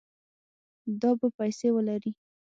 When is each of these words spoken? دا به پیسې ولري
دا 1.01 1.11
به 1.19 1.27
پیسې 1.37 1.67
ولري 1.75 2.11